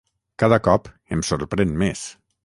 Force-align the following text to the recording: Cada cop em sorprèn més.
Cada 0.43 0.57
cop 0.67 0.89
em 1.17 1.21
sorprèn 1.29 1.75
més. 1.83 2.03